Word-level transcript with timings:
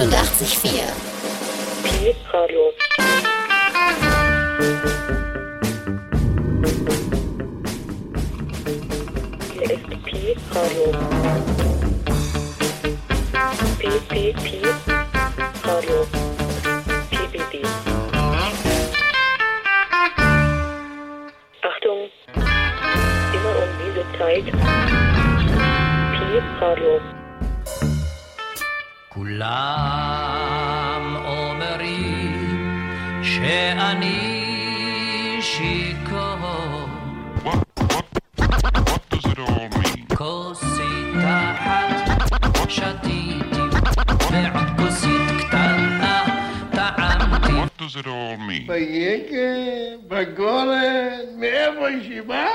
88,4. 0.00 0.94
Pi 1.82 2.16
Radio. 2.32 2.72
Achtung. 21.62 22.10
Immer 23.34 23.54
um 23.54 23.70
diese 23.84 24.04
Zeit. 24.18 24.46
Pi 26.16 26.28
Radio. 26.58 27.19
כולם 29.39 31.03
אומרים 31.25 32.71
שאני 33.23 34.45
שיכור, 35.41 36.85
What 37.45 37.57
does 39.11 39.25
it 39.31 39.39
all 39.39 39.69
mean? 39.79 40.15
כוסית 40.15 41.15
אחת 41.23 41.89
שתיתי, 42.69 43.39
ועוד 44.31 44.69
כוסית 44.77 45.21
קטנה 45.39 46.23
טעמתי. 46.71 47.51
What 47.51 47.81
does 47.81 47.95
it 47.95 48.05
all 48.05 48.37
mean? 48.37 48.67
ביקר, 48.67 49.97
בגולן, 50.07 51.09
מאיפה 51.37 51.87
היא 51.87 52.21
באה? 52.21 52.49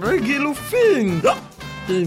וגילופין 0.00 1.20
Good 1.87 2.03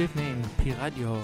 evening, 0.00 0.42
Pi 0.58 0.74
Radio. 0.82 1.14
Uh, 1.14 1.22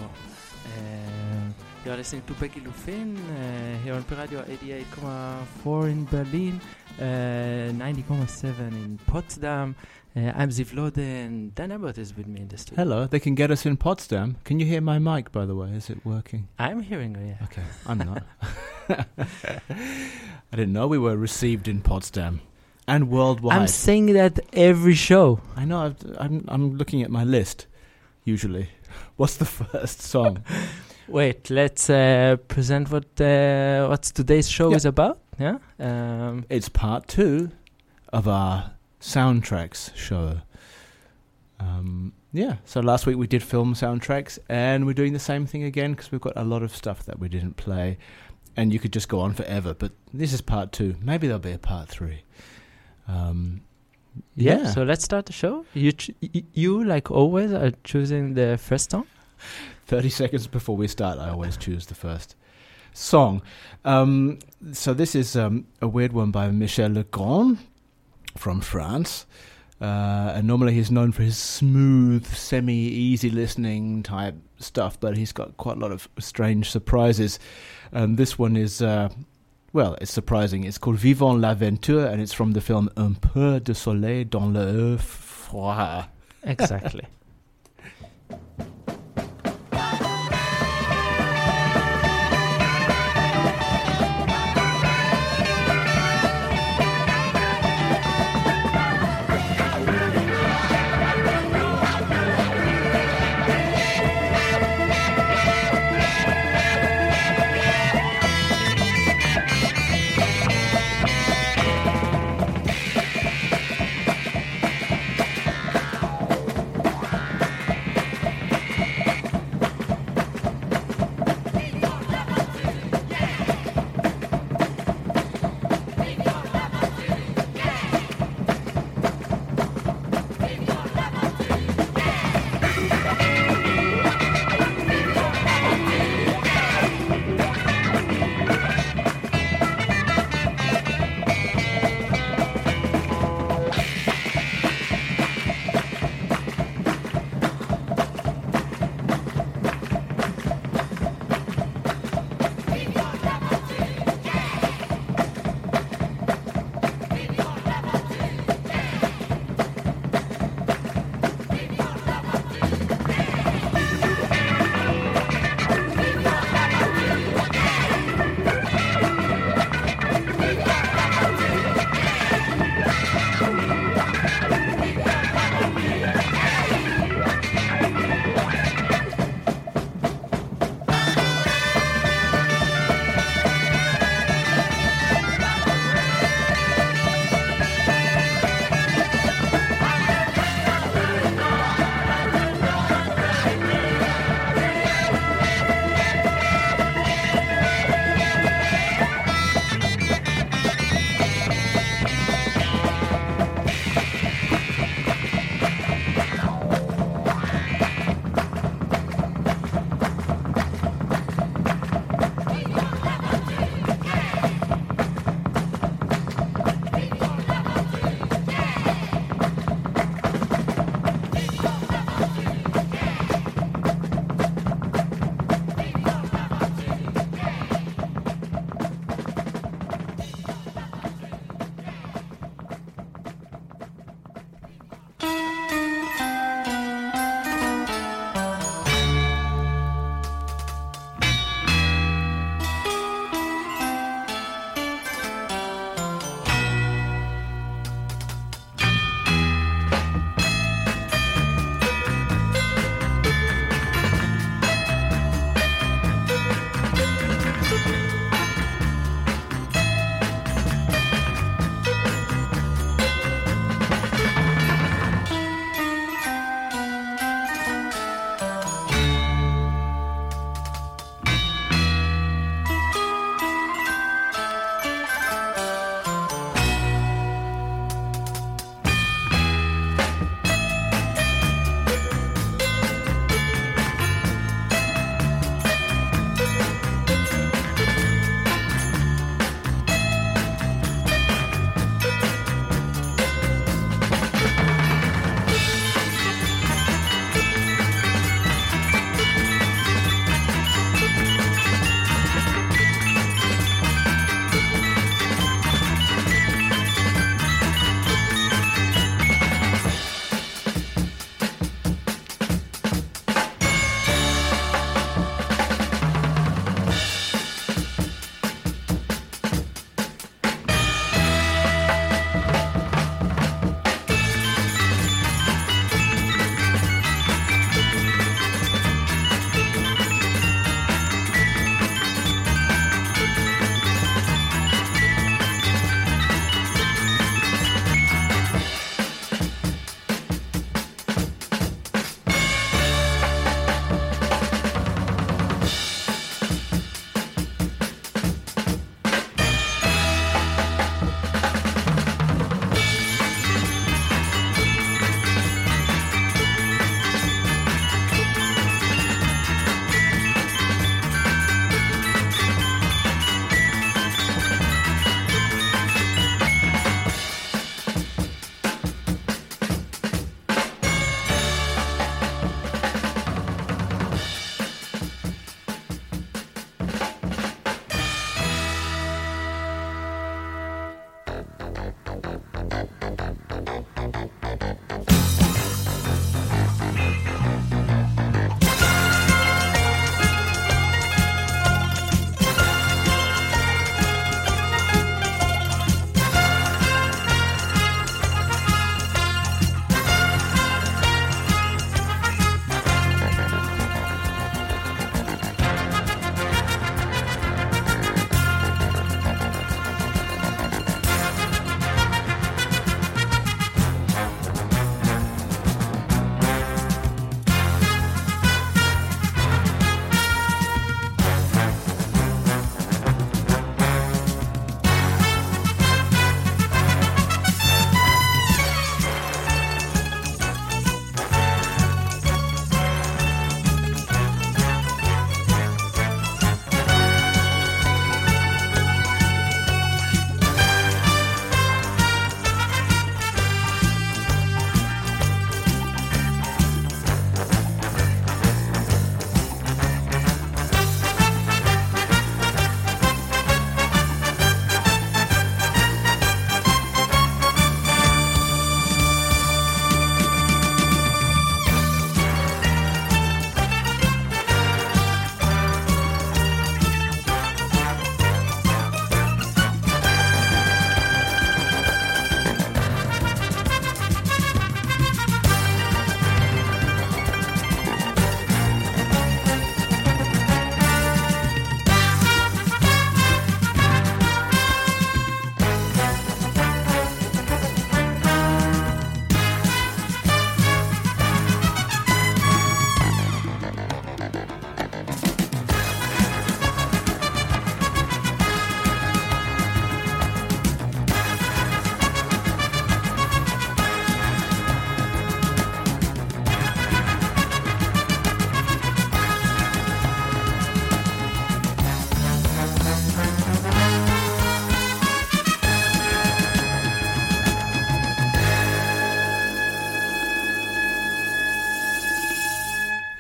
eh, 0.79 1.51
you 1.85 1.91
are 1.91 1.97
listening 1.97 2.23
to 2.27 2.35
Begilufin 2.35 3.19
uh, 3.19 3.35
eh, 3.35 3.79
here 3.83 3.95
on 3.95 4.05
Piradio 4.05 4.07
Radio 4.07 4.43
88,4 4.47 5.91
in 5.91 6.05
Berlin. 6.05 6.61
90.7 6.99 8.59
in 8.73 8.99
Potsdam. 9.07 9.75
Uh, 10.17 10.33
I'm 10.35 10.49
Ziv 10.49 10.75
Lode 10.75 10.97
and 10.99 11.55
Dan 11.55 11.71
Abbott 11.73 11.99
is 11.99 12.17
with 12.17 12.27
me 12.27 12.41
in 12.41 12.49
the 12.49 12.57
studio. 12.57 12.85
Hello, 12.85 13.07
they 13.07 13.21
can 13.21 13.35
get 13.35 13.51
us 13.51 13.67
in 13.67 13.77
Potsdam. 13.77 14.37
Can 14.45 14.59
you 14.61 14.67
hear 14.67 14.81
my 14.81 14.99
mic, 14.99 15.31
by 15.31 15.45
the 15.45 15.55
way? 15.55 15.71
Is 15.73 15.91
it 15.91 15.99
working? 16.07 16.49
I'm 16.59 16.81
hearing 16.81 17.15
you. 17.15 17.27
Yeah. 17.27 17.45
Okay, 17.45 17.63
I'm 17.87 17.99
not. 17.99 18.23
I 20.53 20.57
didn't 20.57 20.73
know 20.73 20.87
we 20.87 20.99
were 20.99 21.17
received 21.17 21.69
in 21.69 21.83
Potsdam 21.83 22.41
and 22.89 23.11
worldwide. 23.11 23.59
I'm 23.59 23.67
saying 23.69 24.15
that 24.15 24.41
every 24.55 24.95
show. 24.95 25.41
I 25.55 25.67
know. 25.67 25.81
I've, 25.87 25.97
I'm. 26.19 26.45
I'm 26.49 26.77
looking 26.79 27.03
at 27.03 27.11
my 27.11 27.25
list. 27.25 27.67
Usually, 28.25 28.71
what's 29.17 29.37
the 29.37 29.45
first 29.45 30.01
song? 30.01 30.43
Wait, 31.09 31.51
let's 31.51 31.89
uh, 31.91 32.37
present 32.49 32.91
what 32.91 33.21
uh, 33.21 33.87
what 33.89 34.03
today's 34.03 34.49
show 34.49 34.71
Yeah. 34.71 34.77
is 34.77 34.85
about. 34.87 35.21
Yeah. 35.39 35.59
Um, 35.79 36.45
It's 36.49 36.69
part 36.69 37.09
two 37.09 37.51
of 38.13 38.27
our 38.29 38.73
soundtracks 39.01 39.95
show. 39.97 40.41
Um, 41.61 42.13
yeah. 42.33 42.57
So 42.65 42.81
last 42.81 43.07
week 43.07 43.17
we 43.17 43.27
did 43.27 43.43
film 43.43 43.75
soundtracks, 43.75 44.39
and 44.49 44.87
we're 44.87 44.93
doing 44.95 45.13
the 45.13 45.19
same 45.19 45.47
thing 45.47 45.63
again 45.65 45.93
because 45.93 46.11
we've 46.13 46.21
got 46.21 46.35
a 46.37 46.45
lot 46.45 46.63
of 46.63 46.75
stuff 46.75 47.05
that 47.05 47.19
we 47.19 47.29
didn't 47.29 47.57
play, 47.57 47.99
and 48.57 48.73
you 48.73 48.79
could 48.79 48.93
just 48.93 49.09
go 49.09 49.21
on 49.21 49.33
forever. 49.35 49.75
But 49.75 49.93
this 50.13 50.33
is 50.33 50.41
part 50.41 50.73
two. 50.73 50.97
Maybe 51.01 51.27
there'll 51.27 51.41
be 51.41 51.53
a 51.53 51.59
part 51.59 51.89
three. 51.89 52.23
Um, 53.09 53.63
yeah. 54.35 54.59
Yeah. 54.63 54.71
So 54.71 54.83
let's 54.83 55.05
start 55.05 55.27
the 55.27 55.33
show. 55.33 55.65
You 55.75 55.93
ch- 55.93 56.11
you 56.53 56.85
like 56.85 57.11
always 57.11 57.53
are 57.53 57.73
choosing 57.85 58.35
the 58.35 58.59
first 58.59 58.91
song. 58.91 59.07
30 59.87 60.09
seconds 60.09 60.47
before 60.47 60.77
we 60.77 60.89
start, 60.89 61.19
I 61.19 61.29
always 61.29 61.57
choose 61.57 61.87
the 61.87 61.95
first 61.95 62.35
song. 62.97 63.43
Um, 63.85 64.39
so 64.73 64.95
this 64.95 65.15
is 65.15 65.37
um, 65.37 65.67
a 65.81 65.89
weird 65.89 66.13
one 66.13 66.31
by 66.31 66.49
Michel 66.51 66.91
Legrand 66.91 67.59
from 68.37 68.61
France. 68.61 69.27
Uh, 69.81 70.33
and 70.35 70.47
normally 70.47 70.73
he's 70.73 70.91
known 70.91 71.13
for 71.13 71.23
his 71.23 71.37
smooth, 71.37 72.27
semi-easy 72.27 73.29
listening 73.29 74.03
type 74.03 74.35
stuff, 74.59 74.99
but 74.99 75.17
he's 75.17 75.33
got 75.33 75.57
quite 75.59 75.77
a 75.77 75.81
lot 75.81 75.93
of 75.93 76.09
strange 76.19 76.71
surprises. 76.71 77.39
And 77.93 78.17
this 78.17 78.39
one 78.39 78.57
is, 78.57 78.81
uh, 78.81 79.11
well, 79.75 79.97
it's 80.01 80.13
surprising. 80.13 80.65
It's 80.65 80.79
called 80.79 80.97
Vivant 80.97 81.41
l'aventure, 81.41 82.07
and 82.11 82.23
it's 82.23 82.33
from 82.33 82.53
the 82.53 82.63
film 82.63 82.89
Un 82.97 83.17
peu 83.17 83.61
de 83.61 83.75
soleil 83.75 84.25
dans 84.25 84.51
le 84.51 84.97
froid. 84.97 86.07
Exactly. 86.43 87.03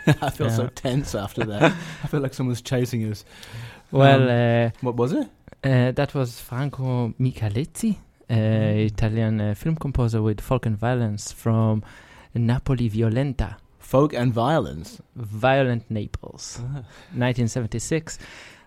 I 0.22 0.30
feel 0.30 0.50
so 0.50 0.68
tense 0.68 1.14
after 1.14 1.44
that. 1.44 1.62
I 2.04 2.06
feel 2.08 2.20
like 2.20 2.34
someone's 2.34 2.62
chasing 2.62 3.10
us. 3.10 3.24
Well, 3.90 4.22
Um, 4.22 4.28
uh, 4.28 4.70
What 4.80 4.96
was 4.96 5.12
it? 5.12 5.28
uh, 5.64 5.92
that 5.92 6.14
was 6.14 6.40
Franco 6.40 7.14
Micalizzi, 7.20 7.96
uh, 8.30 8.34
Italian 8.34 9.40
uh, 9.40 9.54
film 9.54 9.76
composer 9.76 10.22
with 10.22 10.40
folk 10.40 10.66
and 10.66 10.76
violence 10.78 11.32
from 11.32 11.82
Napoli 12.34 12.88
Violenta, 12.90 13.56
Folk 13.78 14.12
and 14.14 14.32
violence. 14.32 15.00
Violent 15.14 15.88
Naples, 15.90 16.58
1976. 17.14 18.18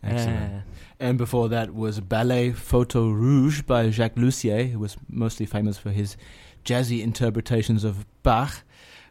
Excellent. 0.03 0.53
Uh, 0.53 0.59
And 1.01 1.17
before 1.17 1.49
that 1.49 1.73
was 1.73 1.99
Ballet 1.99 2.51
Photo 2.51 3.09
Rouge 3.09 3.61
by 3.63 3.89
Jacques 3.89 4.15
Loussier, 4.15 4.71
who 4.71 4.79
was 4.79 4.97
mostly 5.09 5.45
famous 5.45 5.77
for 5.77 5.91
his 5.91 6.17
jazzy 6.65 7.01
interpretations 7.01 7.83
of 7.83 8.05
Bach. 8.23 8.63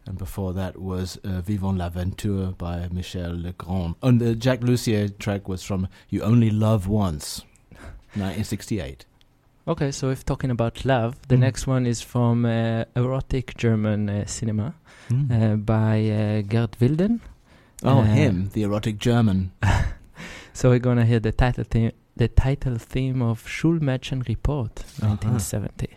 And 0.09 0.17
before 0.17 0.55
that 0.55 0.79
was 0.79 1.19
uh, 1.23 1.43
Vivant 1.43 1.77
l'Aventure 1.77 2.55
by 2.57 2.88
Michel 2.91 3.33
Legrand. 3.37 3.95
And 4.03 4.19
the 4.21 4.35
Jacques 4.35 4.62
Loussier 4.62 5.11
track 5.19 5.49
was 5.49 5.62
from 5.62 5.87
You 6.09 6.23
Only 6.23 6.50
Love 6.50 6.88
Once, 6.88 7.43
1968. 8.15 9.05
Okay, 9.67 9.91
so 9.93 10.09
if 10.09 10.25
talking 10.25 10.50
about 10.50 10.85
love, 10.87 11.17
the 11.29 11.37
Mm. 11.37 11.41
next 11.41 11.67
one 11.67 11.85
is 11.87 12.00
from 12.00 12.47
uh, 12.47 12.85
erotic 12.97 13.55
German 13.59 14.09
uh, 14.09 14.25
cinema 14.27 14.75
Mm. 15.11 15.31
uh, 15.31 15.57
by 15.57 16.09
uh, 16.11 16.43
Gerd 16.43 16.77
Wilden. 16.81 17.21
oh, 17.83 17.99
uh, 17.99 18.05
him, 18.05 18.49
the 18.55 18.62
erotic 18.62 18.99
German. 18.99 19.53
So 20.55 20.71
we're 20.71 20.81
gonna 20.81 21.05
hear 21.05 21.21
the 21.21 21.31
title 21.33 21.62
theme, 21.65 21.93
the 22.17 22.27
title 22.29 22.79
theme 22.79 23.23
of 23.23 23.47
Schulmädchen 23.47 24.27
Report, 24.27 24.73
Uh-huh. 25.03 25.17
1970. 25.21 25.87
You 25.91 25.97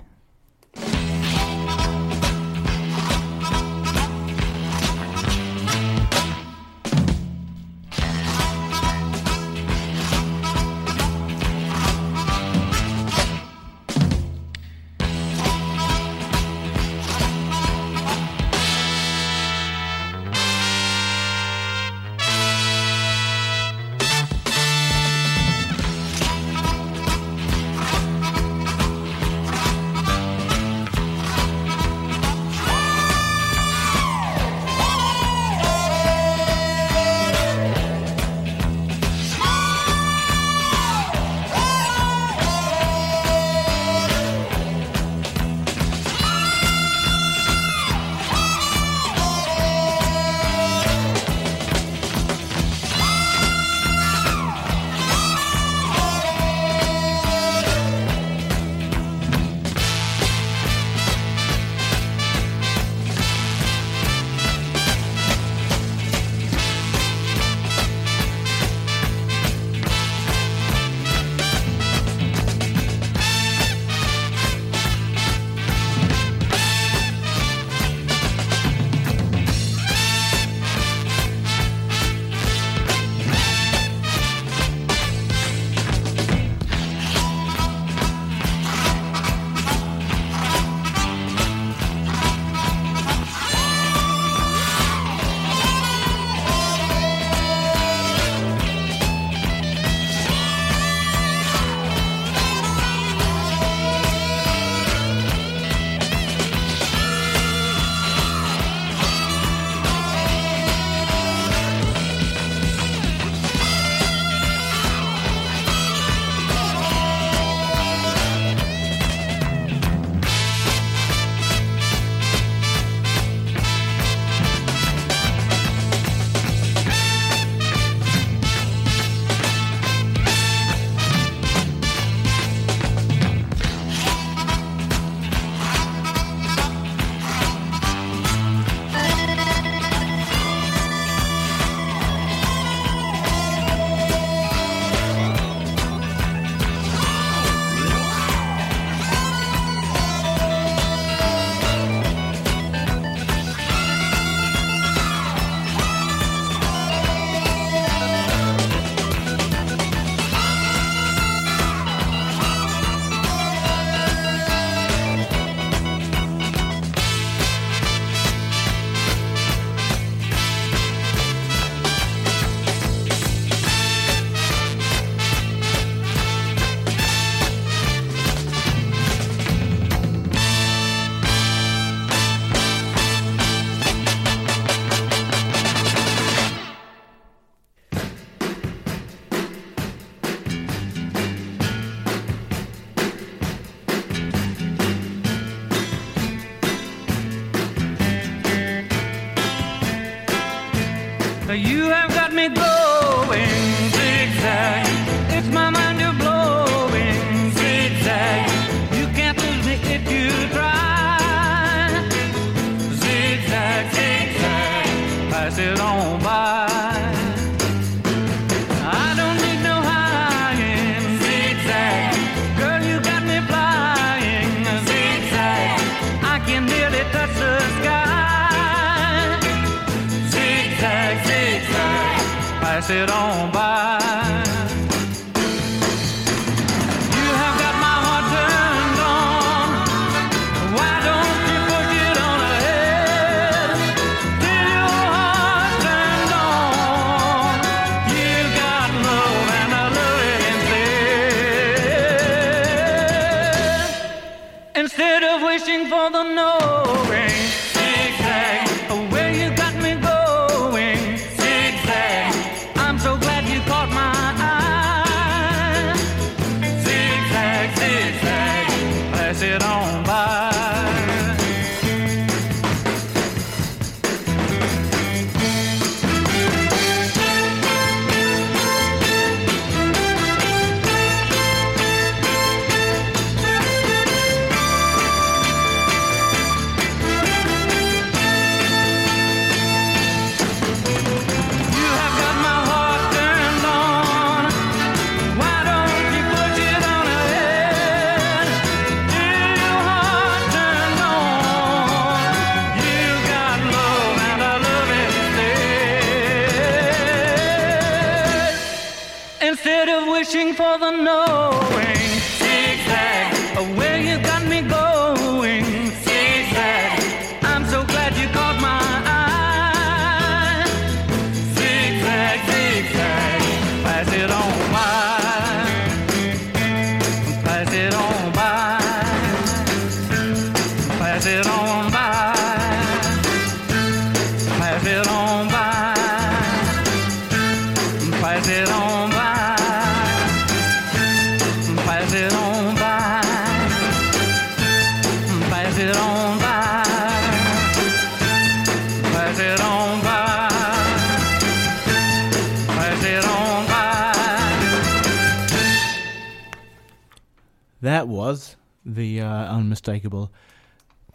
That 357.82 358.08
was 358.08 358.58
the 358.86 359.22
uh, 359.22 359.28
unmistakable 359.28 360.32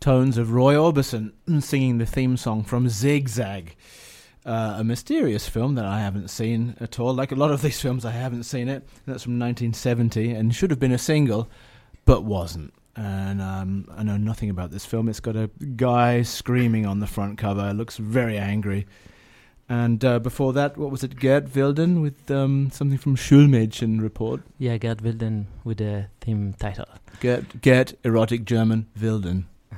tones 0.01 0.37
of 0.37 0.53
Roy 0.53 0.75
Orbison 0.75 1.33
singing 1.63 1.99
the 1.99 2.07
theme 2.07 2.37
song 2.37 2.65
from 2.65 2.89
Zigzag, 2.89 3.77
uh, 4.45 4.75
a 4.79 4.85
mysterious 4.85 5.49
film 5.49 5.77
that 5.77 5.85
I 5.85 6.01
haven't 6.01 6.29
seen 6.29 6.77
at 6.81 6.99
all. 6.99 7.15
Like 7.15 7.33
a 7.33 7.37
lot 7.37 7.53
of 7.53 7.63
these 7.63 7.81
films, 7.81 8.05
I 8.05 8.11
haven't 8.11 8.45
seen 8.45 8.69
it. 8.69 8.83
That's 9.07 9.23
from 9.23 9.39
1970 9.39 10.33
and 10.33 10.55
should 10.55 10.71
have 10.71 10.81
been 10.81 10.93
a 10.93 10.99
single, 10.99 11.49
but 12.05 12.25
wasn't. 12.25 12.75
And 12.97 13.41
um, 13.43 13.89
I 13.95 14.03
know 14.03 14.17
nothing 14.17 14.51
about 14.51 14.71
this 14.71 14.87
film. 14.87 15.09
It's 15.09 15.21
got 15.21 15.37
a 15.37 15.51
guy 15.77 16.23
screaming 16.23 16.87
on 16.87 16.99
the 16.99 17.07
front 17.07 17.39
cover. 17.39 17.73
Looks 17.75 17.97
very 17.99 18.39
angry. 18.39 18.87
And 19.69 20.05
uh, 20.05 20.21
before 20.21 20.53
that, 20.53 20.77
what 20.77 20.91
was 20.91 21.03
it? 21.03 21.17
Gerd 21.17 21.55
Wilden 21.55 22.01
with 22.01 22.31
um, 22.31 22.71
something 22.71 22.99
from 22.99 23.17
Schulmädchen 23.17 24.01
Report. 24.01 24.43
Yeah, 24.59 24.77
Gerd 24.79 25.01
Wilden 25.01 25.49
with 25.65 25.79
the 25.79 26.07
theme 26.21 26.55
title. 26.59 26.87
Gerd, 27.21 27.63
Gerd 27.63 27.97
erotic 28.05 28.45
German 28.45 28.87
Wilden. 29.01 29.47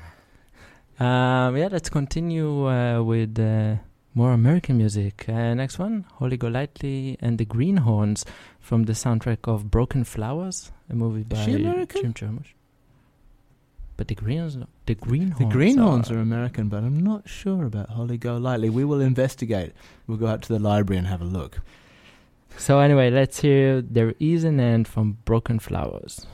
Um, 1.01 1.57
yeah, 1.57 1.68
let's 1.70 1.88
continue 1.88 2.68
uh, 2.68 3.01
with 3.01 3.38
uh, 3.38 3.77
more 4.14 4.33
American 4.33 4.79
music. 4.79 5.27
Uh, 5.29 5.55
next 5.55 5.79
one, 5.79 6.05
Holly 6.18 6.37
Golightly 6.37 7.16
and 7.20 7.38
the 7.38 7.44
Greenhorns 7.44 8.24
from 8.59 8.83
the 8.83 8.94
soundtrack 8.94 9.46
of 9.46 9.70
Broken 9.70 10.03
Flowers, 10.03 10.72
a 10.90 10.96
movie 10.96 11.22
by? 11.22 11.44
Jim 11.44 11.85
Jarmusch. 12.14 12.58
But 13.98 14.06
the 14.06 14.14
Greens, 14.14 14.56
the 14.87 14.94
Greenhorns, 14.94 15.38
The 15.38 15.44
Greenhorns 15.46 16.11
are 16.12 16.20
American, 16.20 16.68
but 16.68 16.84
I'm 16.84 17.00
not 17.00 17.28
sure 17.28 17.64
about 17.64 17.90
Holly 17.90 18.16
Golightly. 18.16 18.70
We 18.70 18.84
will 18.84 19.00
investigate. 19.00 19.72
We'll 20.06 20.18
go 20.18 20.28
out 20.28 20.40
to 20.42 20.52
the 20.52 20.61
library 20.61 20.98
and 20.98 21.08
have 21.08 21.20
a 21.20 21.24
look. 21.24 21.61
So 22.56 22.78
anyway, 22.78 23.11
let's 23.11 23.40
hear 23.40 23.82
"There 23.82 24.14
Is 24.20 24.44
an 24.44 24.61
End" 24.61 24.87
from 24.87 25.18
Broken 25.24 25.58
Flowers. 25.58 26.26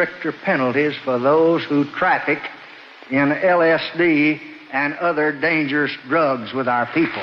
stricter 0.00 0.32
penalties 0.44 0.94
for 1.04 1.18
those 1.18 1.62
who 1.64 1.84
traffic 1.92 2.38
in 3.10 3.28
LSD 3.28 4.40
and 4.72 4.94
other 4.94 5.30
dangerous 5.30 5.92
drugs 6.08 6.54
with 6.54 6.68
our 6.68 6.86
people. 6.94 7.22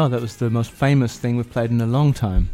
Well, 0.00 0.08
that 0.08 0.22
was 0.22 0.36
the 0.36 0.48
most 0.48 0.70
famous 0.70 1.18
thing 1.18 1.36
we've 1.36 1.50
played 1.50 1.70
in 1.70 1.78
a 1.82 1.86
long 1.86 2.14
time. 2.14 2.48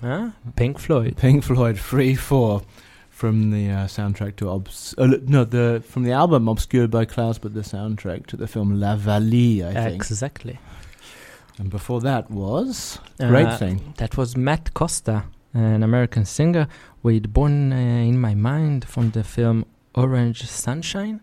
Huh? 0.00 0.30
Pink 0.56 0.78
Floyd. 0.78 1.18
Pink 1.18 1.44
Floyd, 1.44 1.78
Free 1.78 2.14
Four, 2.14 2.62
from 3.10 3.50
the 3.50 3.68
uh, 3.68 3.86
soundtrack 3.86 4.36
to 4.36 4.48
Obs- 4.48 4.94
uh, 4.96 5.18
no, 5.26 5.44
the 5.44 5.82
from 5.86 6.04
the 6.04 6.12
album 6.12 6.48
Obscured 6.48 6.90
by 6.90 7.04
Clouds, 7.04 7.36
but 7.38 7.52
the 7.52 7.60
soundtrack 7.60 8.24
to 8.28 8.38
the 8.38 8.46
film 8.46 8.80
La 8.80 8.96
Vallée, 8.96 9.62
I 9.62 9.74
think. 9.74 9.96
Exactly. 9.96 10.58
And 11.58 11.68
before 11.68 12.00
that 12.00 12.30
was 12.30 12.98
great 13.18 13.48
Uh, 13.48 13.56
thing. 13.58 13.92
That 13.98 14.16
was 14.16 14.34
Matt 14.34 14.72
Costa, 14.72 15.24
an 15.52 15.82
American 15.82 16.24
singer 16.24 16.68
with 17.02 17.34
Born 17.34 17.70
uh, 17.74 17.76
in 17.76 18.18
My 18.18 18.34
Mind 18.34 18.86
from 18.86 19.10
the 19.10 19.22
film 19.22 19.66
Orange 19.94 20.46
Sunshine. 20.46 21.20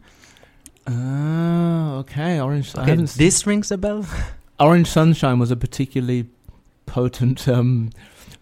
Ah, 0.85 1.95
okay. 2.01 2.39
Orange. 2.39 2.75
Okay, 2.75 2.95
this 3.17 3.47
rings 3.47 3.71
a 3.71 3.77
bell. 3.79 4.05
Orange 4.59 4.87
Sunshine 4.87 5.39
was 5.39 5.51
a 5.51 5.55
particularly 5.55 6.27
potent 6.85 7.47
um, 7.47 7.89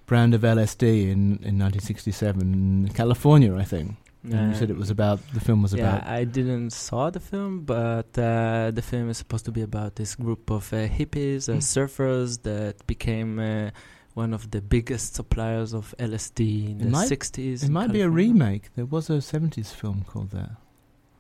brand 0.06 0.34
of 0.34 0.41
LSD 0.41 0.84
in, 1.03 1.39
in 1.43 1.60
1967 1.60 2.41
in 2.41 2.89
California, 2.93 3.53
I 3.56 3.63
think. 3.63 3.95
And 4.23 4.34
you 4.34 4.39
Uh, 4.39 4.53
said 4.56 4.69
it 4.69 4.77
was 4.77 4.89
about 4.89 5.19
the 5.34 5.39
film 5.39 5.62
was 5.62 5.73
yeah, 5.73 5.97
about. 5.97 6.08
I 6.08 6.23
didn't 6.25 6.71
saw 6.71 7.10
the 7.12 7.19
film, 7.19 7.62
but 7.65 8.17
uh, 8.17 8.71
the 8.71 8.82
film 8.82 9.10
is 9.10 9.17
supposed 9.17 9.45
to 9.45 9.51
be 9.51 9.62
about 9.62 9.95
this 9.95 10.15
group 10.15 10.49
of 10.49 10.73
uh, 10.73 10.88
hippies, 10.88 11.47
uh, 11.49 11.53
Mm. 11.58 11.62
surfers 11.62 12.41
that 12.43 12.75
became 12.88 13.39
uh, 13.39 13.69
one 14.15 14.34
of 14.34 14.49
the 14.51 14.62
biggest 14.62 15.15
suppliers 15.15 15.73
of 15.73 15.93
LSD 15.99 16.71
in 16.71 16.82
It 16.82 16.84
the 16.86 16.89
might- 16.89 17.10
60s. 17.10 17.63
It 17.63 17.69
might 17.69 17.91
be 17.91 18.01
a 18.01 18.10
remake. 18.10 18.63
There 18.75 18.86
was 18.88 19.10
a 19.10 19.21
70s 19.21 19.71
film 19.71 20.03
called 20.08 20.32
that. 20.32 20.51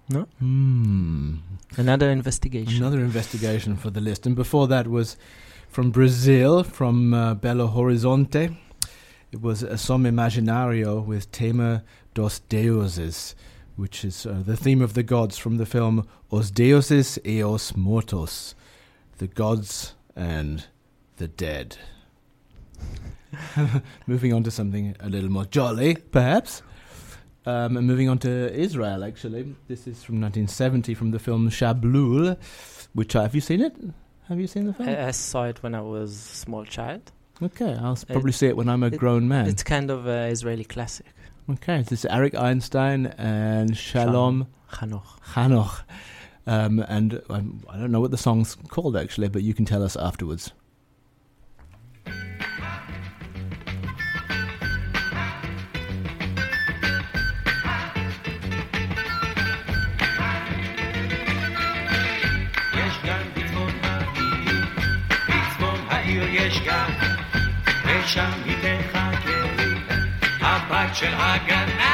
No? 0.09 0.27
Hmm. 0.39 1.35
Another 1.75 2.09
investigation. 2.09 2.77
Another 2.77 2.99
investigation 2.99 3.75
for 3.75 3.89
the 3.89 4.01
list. 4.01 4.25
And 4.25 4.35
before 4.35 4.67
that 4.67 4.87
was 4.87 5.17
from 5.69 5.91
Brazil, 5.91 6.63
from 6.63 7.13
uh, 7.13 7.35
Belo 7.35 7.73
Horizonte. 7.73 8.55
It 9.31 9.41
was 9.41 9.61
a 9.61 9.77
Som 9.77 10.05
Imaginario 10.05 11.05
with 11.05 11.31
Tema 11.31 11.83
dos 12.13 12.39
Deuses, 12.49 13.35
which 13.75 14.05
is 14.05 14.25
uh, 14.25 14.41
the 14.45 14.55
theme 14.55 14.81
of 14.81 14.93
the 14.93 15.03
gods 15.03 15.37
from 15.37 15.57
the 15.57 15.65
film 15.65 16.07
Os 16.31 16.49
Deuses 16.49 17.19
e 17.25 17.43
os 17.43 17.73
Mortos, 17.73 18.55
the 19.17 19.27
gods 19.27 19.93
and 20.15 20.65
the 21.17 21.27
dead. 21.27 21.77
moving 24.07 24.33
on 24.33 24.43
to 24.43 24.51
something 24.51 24.95
a 24.99 25.09
little 25.09 25.29
more 25.29 25.45
jolly, 25.45 25.95
perhaps. 25.95 26.61
Um, 27.47 27.77
and 27.77 27.87
moving 27.87 28.09
on 28.09 28.17
to 28.19 28.53
Israel, 28.53 29.03
actually. 29.05 29.55
This 29.69 29.87
is 29.87 30.03
from 30.03 30.19
1970 30.19 30.93
from 30.95 31.11
the 31.11 31.19
film 31.19 31.49
Shablul, 31.49 32.37
which 32.93 33.15
I, 33.15 33.21
have 33.23 33.33
you 33.35 33.41
seen 33.41 33.61
it? 33.61 33.73
Have 34.27 34.39
you 34.39 34.47
seen 34.47 34.65
the 34.67 34.73
film? 34.73 34.89
I, 34.89 35.07
I 35.07 35.11
saw 35.11 35.45
it 35.45 35.63
when 35.63 35.73
I 35.73 35.79
was 35.81 36.11
a 36.11 36.35
small 36.35 36.65
child. 36.65 37.09
okay, 37.41 37.73
I'll 37.81 37.93
it- 37.93 38.07
probably 38.09 38.33
see 38.33 38.47
it 38.47 38.57
when 38.57 38.67
I'm 38.67 38.83
a 38.83 38.87
it- 38.87 38.97
grown 38.97 39.27
man. 39.29 39.47
It's 39.47 39.63
kind 39.63 39.89
of 39.89 40.07
an 40.07 40.29
Israeli 40.29 40.65
classic. 40.65 41.05
Okay, 41.49 41.83
this 41.83 42.03
is 42.03 42.05
Eric 42.05 42.35
Einstein 42.35 43.05
and 43.17 43.77
Shalom 43.77 44.47
Hanoch. 44.73 45.21
Hanoch. 45.33 45.83
Um, 46.45 46.79
and 46.89 47.21
um, 47.29 47.63
I 47.69 47.77
don't 47.77 47.91
know 47.91 48.01
what 48.01 48.11
the 48.11 48.17
song's 48.17 48.55
called 48.67 48.97
actually, 48.97 49.29
but 49.29 49.41
you 49.43 49.53
can 49.53 49.63
tell 49.63 49.83
us 49.83 49.95
afterwards. 49.95 50.51
ושם 68.07 68.31
היא 68.45 68.55
תחכה. 68.61 69.09
לי, 69.25 69.75
הבת 70.41 70.95
של 70.95 71.13
הגנן, 71.17 71.86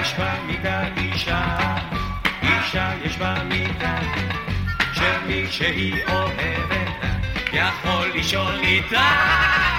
יש 0.00 0.14
במיטה 0.18 0.84
אישה, 0.96 1.56
אישה 2.42 2.92
יש 3.04 3.16
במיטה, 3.16 3.98
שמי 4.92 5.46
שהיא 5.50 5.94
אוהבת 6.08 6.90
יכול 7.52 8.10
לישון 8.14 8.54
איתה. 8.64 9.73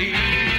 need. 0.00 0.49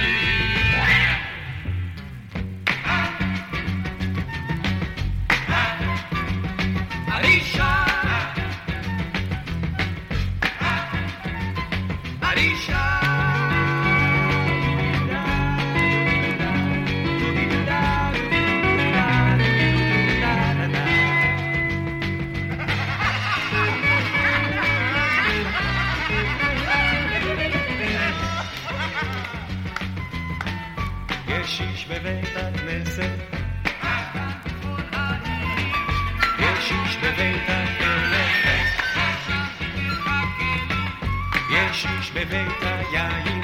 בבית 42.32 42.62
היין. 42.62 43.42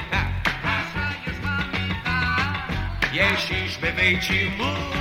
יש 3.12 3.51
איש 3.51 3.78
בבית 3.78 4.22
שימוש, 4.22 4.97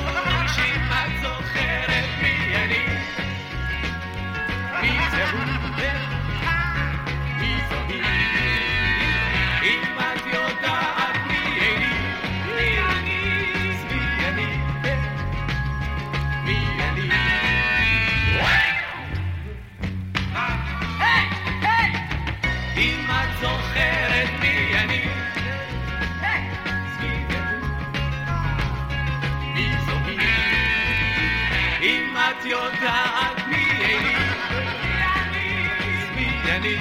אני, 36.58 36.78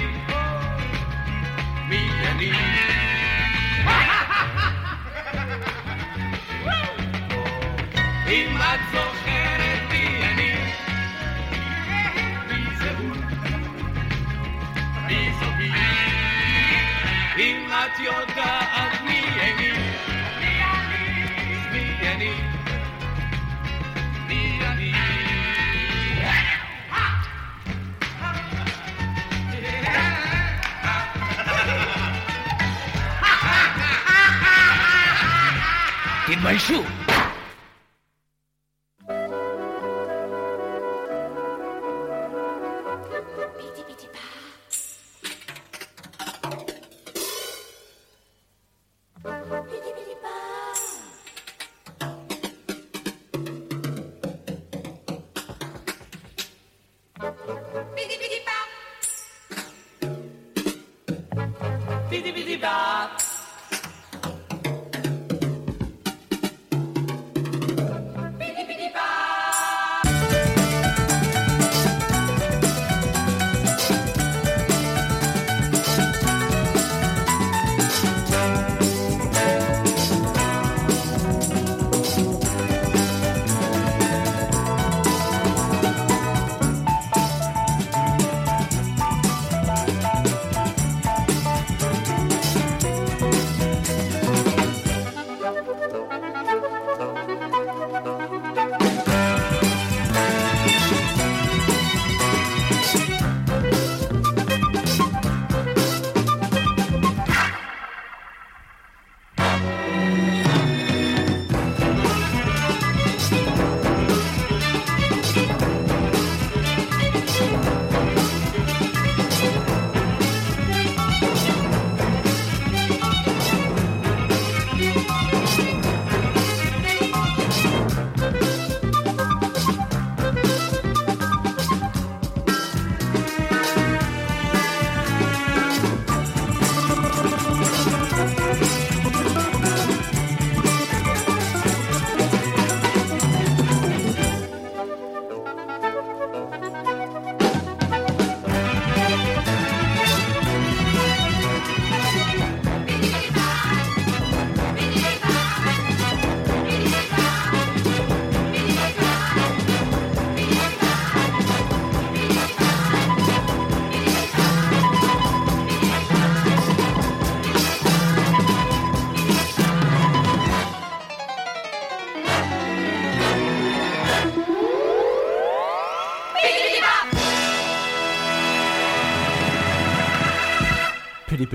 מי 1.89 2.09
אני. 2.31 2.51
אם 8.27 8.57
את 8.57 8.79
זוכרת 8.91 9.81
מי 9.91 10.25
אני, 10.25 10.53
מי 12.47 12.75
זה 12.77 12.91
הוא, 12.97 13.15
מי 15.07 15.31
זו 15.39 15.45
היא, 15.59 15.73
אם 17.37 17.67
את 17.71 17.99
יודעת 17.99 19.06
my. 36.43 36.96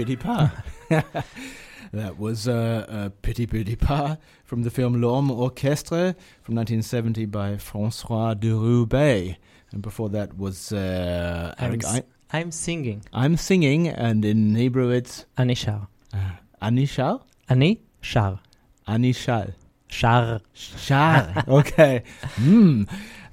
Pity 0.03 0.17
Pa. 0.17 0.51
that 1.93 2.19
was 2.19 2.49
uh, 2.49 2.85
uh, 2.89 3.09
pity 3.23 3.47
Pa 3.77 4.17
from 4.45 4.65
the 4.65 4.71
film 4.71 5.01
L'Homme 5.01 5.31
Orchestre 5.31 6.17
from 6.43 6.57
1970 6.57 7.27
by 7.27 7.57
Francois 7.57 8.35
de 8.35 8.53
Roubaix. 8.53 9.39
And 9.71 9.81
before 9.81 10.09
that 10.09 10.37
was 10.37 10.73
uh, 10.73 11.55
I'm, 12.33 12.51
Singing. 12.51 13.05
I'm 13.13 13.37
Singing, 13.37 13.87
and 13.87 14.25
in 14.25 14.57
Hebrew 14.57 14.91
it's. 14.91 15.25
Anishar. 15.39 15.87
Uh, 16.13 16.33
Anishar? 16.61 17.23
Anishar. 17.49 18.41
Anishar. 18.89 19.55
Shar. 19.87 20.41
Shar. 20.53 21.45
Okay. 21.47 22.03
Hmm. 22.35 22.83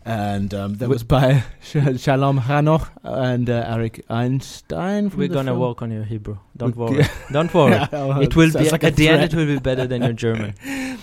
And 0.09 0.55
um, 0.55 0.73
that 0.77 0.89
was 0.89 1.03
by 1.03 1.43
Shalom 1.61 2.39
Hanoch 2.39 2.89
and 3.03 3.47
uh, 3.47 3.63
Eric 3.67 4.03
Einstein. 4.09 5.11
From 5.11 5.19
We're 5.19 5.27
gonna 5.27 5.51
film. 5.51 5.59
work 5.59 5.83
on 5.83 5.91
your 5.91 6.03
Hebrew. 6.03 6.39
Don't 6.57 6.75
worry. 6.75 7.05
Don't 7.31 7.53
worry. 7.53 7.75
It 8.23 8.35
will 8.35 8.51
be 8.51 8.71
like 8.71 8.83
at 8.83 8.95
the 8.95 9.07
end. 9.07 9.31
It 9.31 9.35
will 9.35 9.45
be 9.45 9.59
better 9.59 9.85
than 9.85 10.01
your 10.01 10.13
German. 10.13 10.55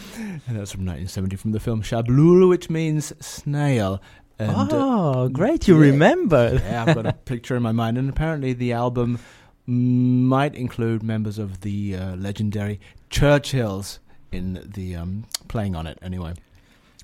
And 0.49 0.57
that's 0.57 0.71
from 0.71 0.85
1970 0.85 1.37
from 1.37 1.53
the 1.53 1.59
film 1.59 1.83
Shablul, 1.83 2.49
which 2.49 2.71
means 2.71 3.13
snail. 3.25 4.01
And, 4.39 4.51
uh, 4.51 4.67
oh, 4.71 5.29
great! 5.29 5.67
You 5.67 5.75
yeah. 5.75 5.91
remember. 5.91 6.61
yeah, 6.63 6.85
I've 6.85 6.95
got 6.95 7.07
a 7.07 7.13
picture 7.13 7.57
in 7.57 7.63
my 7.63 7.73
mind. 7.73 7.99
And 7.99 8.09
apparently, 8.09 8.53
the 8.53 8.73
album 8.73 9.19
might 9.67 10.55
include 10.55 11.03
members 11.03 11.39
of 11.39 11.63
the 11.63 11.97
uh, 11.97 12.17
legendary 12.17 12.81
Churchills 13.11 13.99
in 14.31 14.69
the 14.75 14.95
um, 14.95 15.25
playing 15.49 15.75
on 15.75 15.87
it. 15.87 15.99
Anyway, 16.03 16.35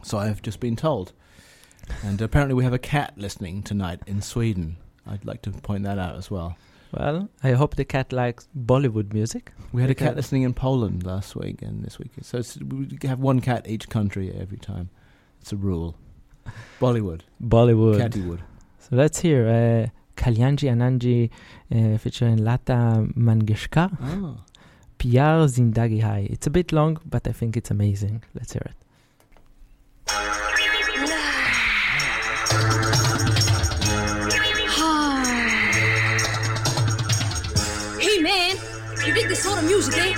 so 0.03 0.19
I've 0.19 0.43
just 0.43 0.61
been 0.61 0.77
told. 0.77 1.13
And 2.05 2.21
apparently, 2.21 2.55
we 2.55 2.65
have 2.65 2.73
a 2.73 2.79
cat 2.79 3.15
listening 3.17 3.63
tonight 3.63 4.01
in 4.07 4.23
Sweden. 4.23 4.77
I'd 5.07 5.25
like 5.25 5.43
to 5.43 5.51
point 5.51 5.85
that 5.85 5.99
out 5.99 6.17
as 6.17 6.31
well. 6.31 6.57
Well, 6.93 7.29
I 7.43 7.53
hope 7.53 7.77
the 7.77 7.85
cat 7.85 8.13
likes 8.13 8.49
Bollywood 8.57 9.15
music. 9.15 9.53
We 9.73 9.81
had 9.81 9.91
a 9.91 9.95
cat 9.95 10.15
listening 10.15 10.43
in 10.43 10.53
Poland 10.53 11.07
last 11.07 11.35
week 11.35 11.63
and 11.63 11.83
this 11.83 11.99
week. 11.99 12.11
So 12.21 12.39
it's, 12.39 12.59
we 12.59 12.99
have 13.05 13.19
one 13.19 13.41
cat 13.41 13.67
each 13.67 13.89
country 13.89 14.31
every 14.39 14.59
time. 14.59 14.91
It's 15.41 15.53
a 15.53 15.57
rule. 15.57 15.97
Bollywood. 16.81 17.23
Bollywood. 17.43 17.99
Cattywood. 17.99 18.41
So 18.79 18.97
let's 18.97 19.21
hear 19.21 19.49
uh, 19.49 20.23
Kalyanji 20.23 20.69
Anandji 20.71 21.31
uh, 21.75 21.99
featuring 21.99 22.37
Lata 22.37 23.09
Mangeshkar. 23.17 23.97
Oh. 24.03 24.39
Pyar 24.99 25.47
Zindagi 25.49 26.03
Hai. 26.03 26.29
It's 26.31 26.47
a 26.47 26.51
bit 26.51 26.73
long, 26.73 27.01
but 27.07 27.27
I 27.27 27.33
think 27.33 27.57
it's 27.57 27.71
amazing. 27.71 28.23
Let's 28.35 28.53
hear 28.53 28.67
it. 28.67 28.77
This 39.33 39.45
sort 39.45 39.59
of 39.59 39.65
music, 39.65 39.97
eh? 39.97 40.11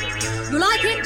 You 0.50 0.58
like 0.58 0.80
it? 0.82 1.04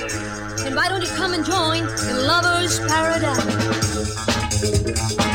Then 0.64 0.74
why 0.74 0.88
don't 0.88 1.02
you 1.02 1.08
come 1.08 1.34
and 1.34 1.44
join 1.44 1.84
the 1.84 2.24
Lovers 2.26 2.80
Paradise? 2.88 5.27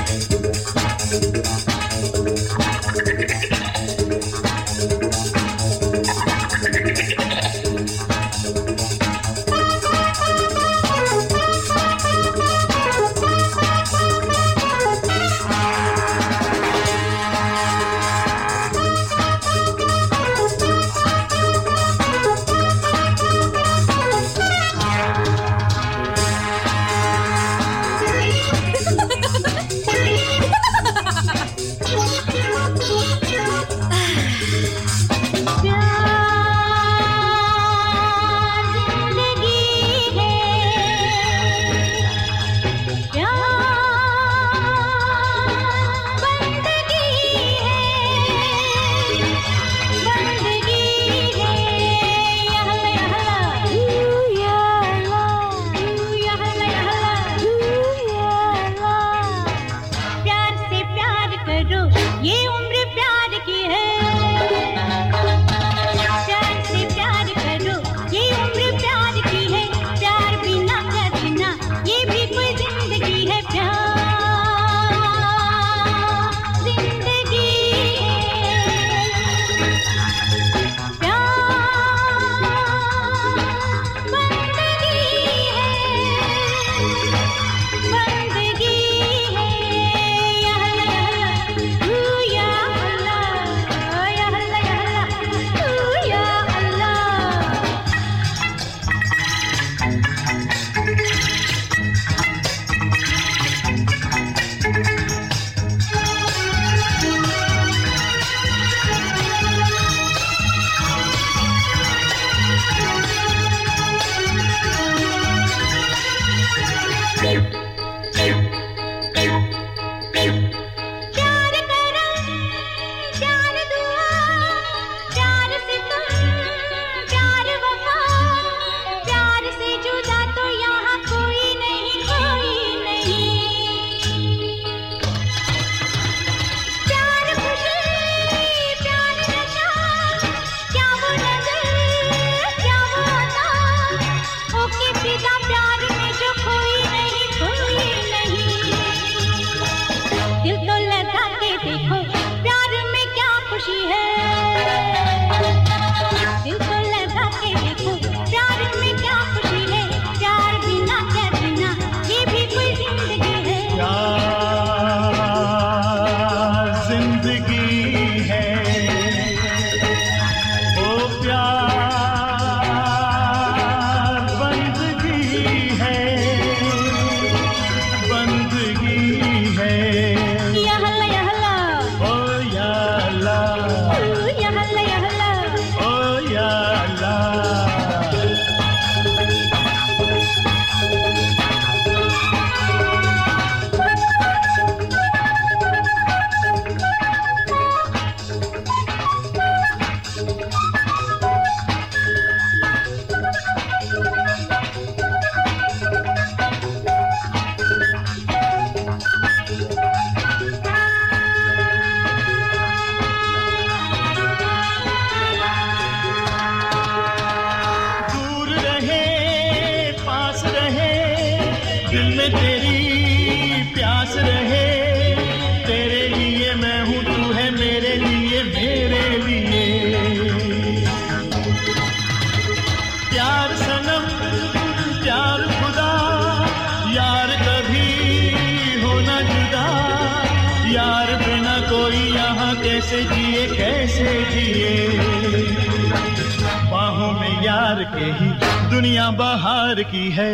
दुनिया 249.03 249.17
बाहर 249.19 249.81
की 249.83 250.09
है। 250.11 250.31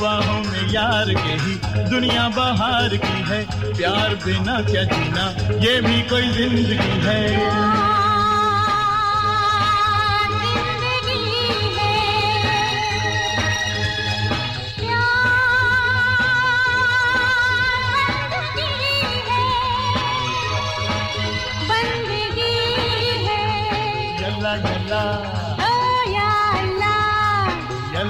बाहों 0.00 0.40
में 0.42 0.72
यार 0.72 1.12
के 1.14 1.34
ही 1.42 1.54
दुनिया 1.90 2.28
बाहर 2.28 2.96
की 2.96 3.22
है। 3.30 3.40
प्यार 3.72 4.14
बिना 4.24 4.60
क्या 4.66 4.82
जीना, 4.84 5.30
ये 5.60 5.80
भी 5.80 6.02
कोई 6.10 6.28
ज़िंदगी 6.32 6.94
है। 7.06 7.93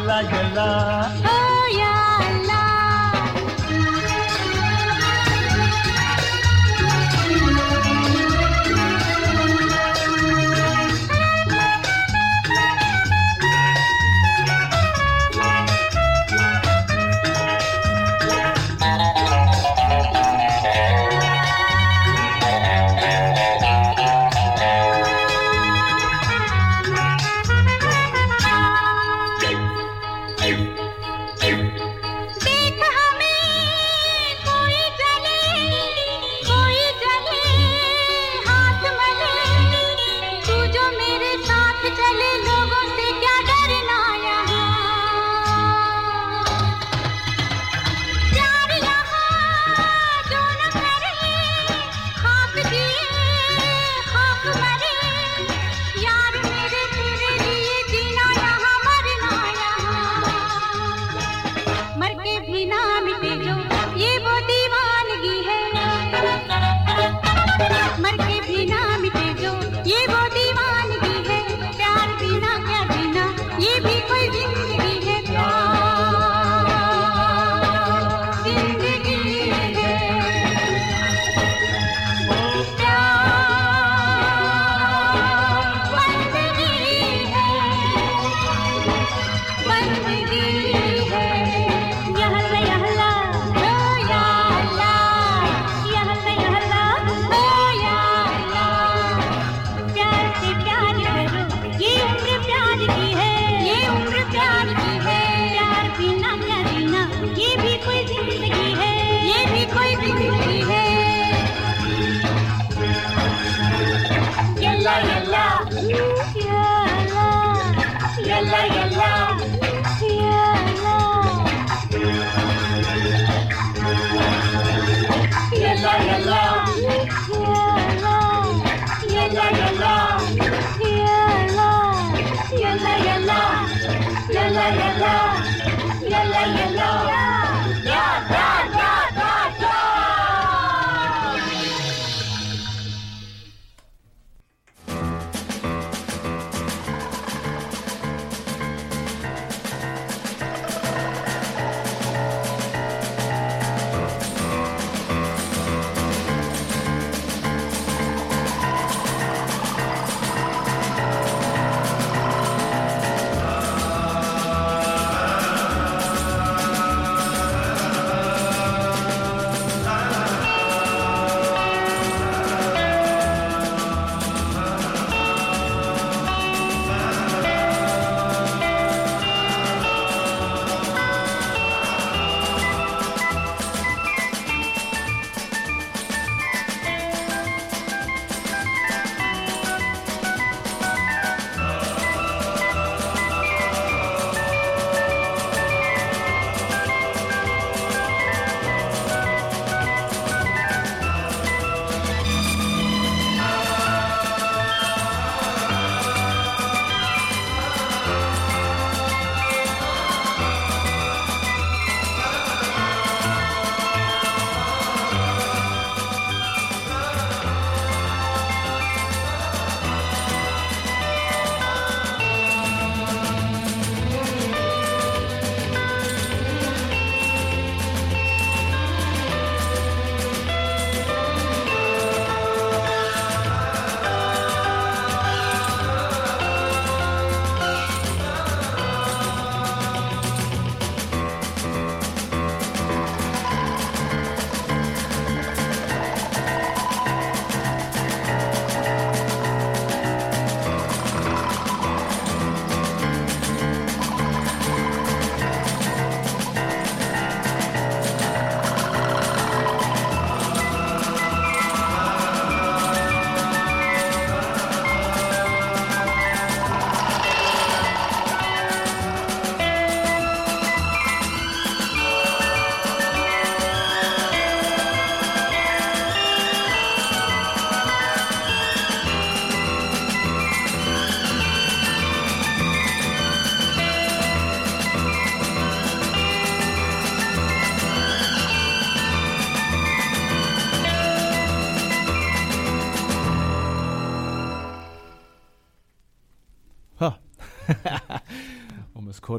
जला 0.04 0.20
जला 0.22 1.33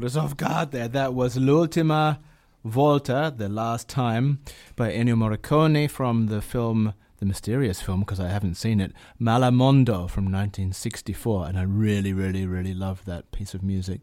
us 0.04 0.16
off 0.16 0.36
guard 0.36 0.70
there. 0.72 0.88
That 0.88 1.14
was 1.14 1.36
L'ultima 1.36 2.20
volta, 2.64 3.32
the 3.36 3.48
last 3.48 3.88
time, 3.88 4.40
by 4.74 4.90
Ennio 4.90 5.14
Morricone 5.14 5.90
from 5.90 6.26
the 6.26 6.42
film, 6.42 6.94
the 7.18 7.26
mysterious 7.26 7.80
film, 7.80 8.00
because 8.00 8.20
I 8.20 8.28
haven't 8.28 8.56
seen 8.56 8.80
it, 8.80 8.92
Malamondo 9.20 10.08
from 10.10 10.24
1964, 10.24 11.46
and 11.46 11.58
I 11.58 11.62
really, 11.62 12.12
really, 12.12 12.46
really 12.46 12.74
love 12.74 13.04
that 13.04 13.30
piece 13.32 13.54
of 13.54 13.62
music. 13.62 14.00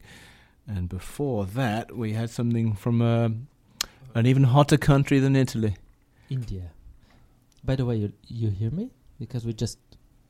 And 0.67 0.87
before 0.87 1.45
that, 1.45 1.95
we 1.95 2.13
had 2.13 2.29
something 2.29 2.73
from 2.73 3.01
uh, 3.01 3.29
an 4.15 4.25
even 4.25 4.43
hotter 4.43 4.77
country 4.77 5.19
than 5.19 5.35
Italy. 5.35 5.75
India. 6.29 6.71
By 7.63 7.75
the 7.75 7.85
way, 7.85 7.97
you 7.97 8.13
you 8.27 8.49
hear 8.49 8.71
me 8.71 8.91
because 9.19 9.45
we 9.45 9.53
just 9.53 9.77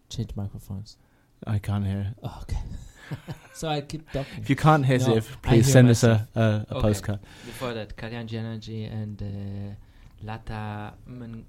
changed 0.10 0.36
microphones. 0.36 0.98
I 1.46 1.60
can't 1.60 1.86
hear. 1.86 2.14
Oh, 2.24 2.40
okay. 2.44 2.60
so 3.54 3.68
I 3.68 3.82
keep 3.82 4.10
talking. 4.12 4.42
If 4.42 4.50
you 4.50 4.56
can't 4.56 4.86
hear 4.86 5.00
No, 5.00 5.06
Ziv, 5.16 5.32
I 5.44 5.48
please 5.50 5.66
hear 5.66 5.74
send 5.74 5.90
us 5.90 6.04
a, 6.04 6.08
myself. 6.10 6.28
a, 6.36 6.40
a 6.40 6.66
Okay. 6.78 6.82
postcard. 6.82 7.20
Before 7.46 7.74
that, 7.74 7.96
Kalyanji 7.98 8.32
Anandji 8.42 8.92
and 8.92 9.22
uh, 9.22 9.76
Lata 10.26 10.94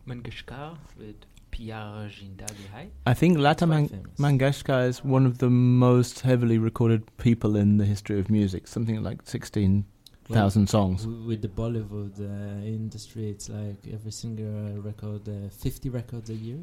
Mangeshkar 0.09 0.77
with 0.99 1.17
Pyar 1.53 2.11
Zindagi 2.11 2.89
I 3.07 3.15
think 3.15 3.39
Lata 3.39 3.67
Man- 3.67 3.89
Mangeshkar 4.19 4.89
is 4.89 5.05
one 5.05 5.25
of 5.27 5.39
the 5.39 5.49
most 5.51 6.21
heavily 6.21 6.59
recorded 6.59 7.03
people 7.17 7.57
in 7.57 7.77
the 7.79 7.85
history 7.85 8.19
of 8.19 8.29
music. 8.31 8.67
Something 8.67 9.03
like 9.03 9.21
16,000 9.25 10.69
songs. 10.69 11.03
w- 11.05 11.29
With 11.29 11.43
the 11.43 11.49
Bollywood 11.49 12.19
uh, 12.19 12.65
industry, 12.67 13.31
it's 13.31 13.49
like 13.49 13.77
every 13.93 14.11
single 14.11 14.81
record, 14.83 15.29
uh, 15.29 15.49
50 15.51 15.91
records 15.91 16.31
a 16.31 16.35
year. 16.35 16.59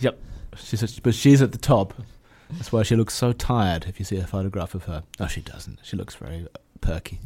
Yep. 0.00 0.18
She's 0.58 0.82
a, 0.84 1.00
but 1.02 1.14
she's 1.14 1.42
at 1.42 1.50
the 1.52 1.58
top. 1.58 1.94
That's 2.50 2.72
why 2.72 2.82
she 2.82 2.96
looks 2.96 3.14
so 3.14 3.32
tired 3.32 3.86
if 3.88 3.98
you 3.98 4.04
see 4.04 4.16
a 4.16 4.26
photograph 4.26 4.74
of 4.74 4.84
her. 4.84 5.02
No, 5.18 5.26
she 5.26 5.40
doesn't. 5.40 5.80
She 5.82 5.96
looks 5.96 6.14
very 6.14 6.42
uh, 6.42 6.58
perky. 6.80 7.20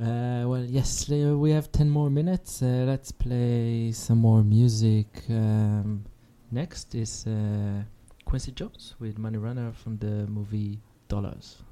Uh, 0.00 0.44
well, 0.46 0.64
yes, 0.64 1.08
we 1.08 1.50
have 1.50 1.70
10 1.70 1.88
more 1.90 2.10
minutes. 2.10 2.62
Uh, 2.62 2.84
let's 2.86 3.12
play 3.12 3.92
some 3.92 4.18
more 4.18 4.42
music. 4.42 5.06
Um, 5.28 6.04
next 6.50 6.94
is 6.94 7.26
uh, 7.26 7.82
Quincy 8.24 8.52
Jones 8.52 8.94
with 8.98 9.18
Money 9.18 9.38
Runner 9.38 9.72
from 9.72 9.98
the 9.98 10.26
movie 10.26 10.80
Dollars. 11.08 11.62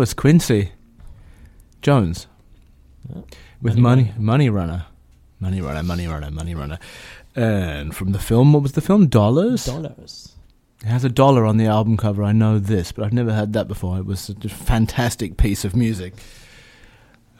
Was 0.00 0.14
Quincy 0.14 0.72
Jones 1.82 2.26
with 3.60 3.76
Money 3.76 4.04
money, 4.04 4.14
money 4.16 4.48
runner, 4.48 4.86
money 5.40 5.60
runner, 5.60 5.82
money 5.82 6.06
runner, 6.06 6.30
money 6.30 6.54
runner, 6.54 6.78
and 7.36 7.94
from 7.94 8.12
the 8.12 8.18
film. 8.18 8.54
What 8.54 8.62
was 8.62 8.72
the 8.72 8.80
film? 8.80 9.08
Dollars. 9.08 9.66
Dollars. 9.66 10.36
It 10.80 10.86
has 10.86 11.04
a 11.04 11.10
dollar 11.10 11.44
on 11.44 11.58
the 11.58 11.66
album 11.66 11.98
cover. 11.98 12.24
I 12.24 12.32
know 12.32 12.58
this, 12.58 12.92
but 12.92 13.04
I've 13.04 13.12
never 13.12 13.34
heard 13.34 13.52
that 13.52 13.68
before. 13.68 13.98
It 13.98 14.06
was 14.06 14.30
a 14.30 14.48
fantastic 14.48 15.36
piece 15.36 15.66
of 15.66 15.76
music. 15.76 16.14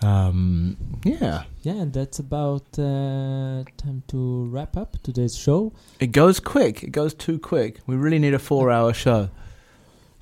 Um, 0.02 0.76
yeah, 1.02 1.44
Yeah, 1.62 1.76
and 1.76 1.94
that's 1.94 2.18
about 2.18 2.78
uh, 2.78 3.64
time 3.78 4.02
to 4.08 4.44
wrap 4.50 4.76
up 4.76 4.98
today's 5.02 5.34
show. 5.34 5.72
it 5.98 6.08
goes 6.08 6.40
quick. 6.40 6.82
It 6.82 6.92
goes 6.92 7.14
too 7.14 7.38
quick. 7.38 7.80
We 7.86 7.96
really 7.96 8.18
need 8.18 8.34
a 8.34 8.38
four-hour 8.38 8.92
show. 8.92 9.30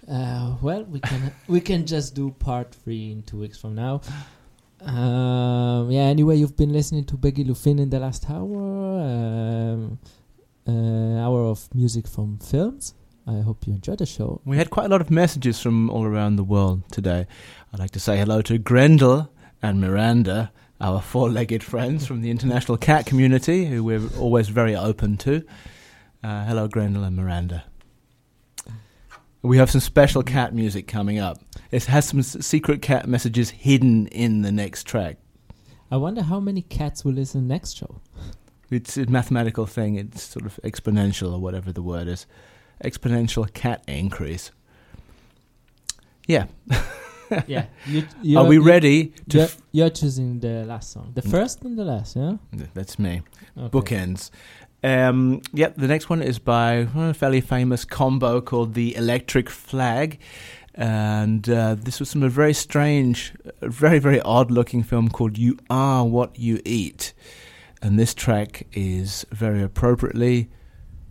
Uh, 0.08 0.56
well, 0.62 0.84
we 0.84 1.00
can 1.00 1.32
we 1.48 1.60
can 1.60 1.86
just 1.86 2.14
do 2.14 2.30
part 2.30 2.74
three 2.74 3.12
in 3.12 3.22
two 3.22 3.38
weeks 3.38 3.58
from 3.58 3.74
now. 3.74 4.00
Um, 4.80 5.90
yeah. 5.90 6.02
Anyway, 6.02 6.36
you've 6.36 6.56
been 6.56 6.72
listening 6.72 7.04
to 7.06 7.16
Begilufin 7.16 7.80
in 7.80 7.90
the 7.90 7.98
last 7.98 8.28
hour, 8.30 9.00
um, 9.00 9.98
uh, 10.66 11.20
hour 11.20 11.42
of 11.46 11.72
music 11.74 12.06
from 12.06 12.38
films. 12.38 12.94
I 13.26 13.40
hope 13.40 13.66
you 13.66 13.74
enjoyed 13.74 13.98
the 13.98 14.06
show. 14.06 14.40
We 14.46 14.56
had 14.56 14.70
quite 14.70 14.86
a 14.86 14.88
lot 14.88 15.02
of 15.02 15.10
messages 15.10 15.60
from 15.60 15.90
all 15.90 16.04
around 16.04 16.36
the 16.36 16.44
world 16.44 16.90
today. 16.90 17.26
I'd 17.72 17.78
like 17.78 17.90
to 17.90 18.00
say 18.00 18.16
hello 18.16 18.40
to 18.42 18.56
Grendel 18.56 19.30
and 19.60 19.80
Miranda, 19.80 20.50
our 20.80 21.02
four 21.02 21.28
legged 21.28 21.62
friends 21.62 22.06
from 22.06 22.22
the 22.22 22.30
international 22.30 22.78
cat 22.78 23.04
community, 23.04 23.66
who 23.66 23.84
we're 23.84 24.08
always 24.18 24.48
very 24.48 24.74
open 24.74 25.18
to. 25.18 25.44
Uh, 26.24 26.46
hello, 26.46 26.68
Grendel 26.68 27.04
and 27.04 27.16
Miranda. 27.16 27.64
We 29.42 29.56
have 29.58 29.70
some 29.70 29.80
special 29.80 30.22
cat 30.22 30.54
music 30.54 30.86
coming 30.88 31.18
up. 31.18 31.38
It 31.70 31.84
has 31.84 32.06
some 32.08 32.18
s- 32.20 32.36
secret 32.44 32.82
cat 32.82 33.08
messages 33.08 33.50
hidden 33.50 34.08
in 34.08 34.42
the 34.42 34.50
next 34.50 34.86
track. 34.86 35.18
I 35.90 35.96
wonder 35.96 36.22
how 36.22 36.40
many 36.40 36.62
cats 36.62 37.04
will 37.04 37.12
listen 37.12 37.46
next 37.46 37.76
show. 37.76 38.00
It's 38.70 38.96
a 38.98 39.06
mathematical 39.06 39.64
thing. 39.64 39.94
It's 39.96 40.22
sort 40.22 40.44
of 40.44 40.58
exponential 40.64 41.32
or 41.32 41.38
whatever 41.38 41.72
the 41.72 41.82
word 41.82 42.08
is. 42.08 42.26
Exponential 42.84 43.50
cat 43.54 43.82
increase. 43.86 44.50
Yeah. 46.26 46.46
yeah. 47.46 47.66
You, 47.86 48.00
Are 48.00 48.06
you're- 48.22 48.48
we 48.48 48.56
you- 48.56 48.62
ready 48.62 49.12
to? 49.30 49.38
You're, 49.38 49.44
f- 49.46 49.62
you're 49.72 49.90
choosing 49.90 50.40
the 50.40 50.64
last 50.64 50.90
song, 50.92 51.12
the 51.14 51.22
mm. 51.22 51.30
first 51.30 51.62
and 51.64 51.78
the 51.78 51.84
last, 51.84 52.16
yeah. 52.16 52.36
That's 52.74 52.98
me. 52.98 53.22
Okay. 53.56 53.68
Bookends. 53.78 54.30
Um, 54.82 55.42
yep, 55.52 55.74
the 55.76 55.88
next 55.88 56.08
one 56.08 56.22
is 56.22 56.38
by 56.38 56.88
a 56.94 57.14
fairly 57.14 57.40
famous 57.40 57.84
combo 57.84 58.40
called 58.40 58.74
the 58.74 58.94
Electric 58.94 59.50
Flag. 59.50 60.18
And 60.74 61.48
uh, 61.50 61.74
this 61.74 61.98
was 61.98 62.12
from 62.12 62.22
a 62.22 62.28
very 62.28 62.54
strange, 62.54 63.34
very, 63.60 63.98
very 63.98 64.20
odd 64.20 64.50
looking 64.52 64.84
film 64.84 65.08
called 65.08 65.36
You 65.36 65.58
Are 65.68 66.06
What 66.06 66.38
You 66.38 66.60
Eat. 66.64 67.14
And 67.82 67.98
this 67.98 68.14
track 68.14 68.66
is 68.72 69.26
very 69.32 69.62
appropriately 69.62 70.48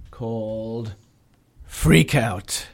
called 0.10 0.96
Freak 1.66 2.16
Out. 2.16 2.68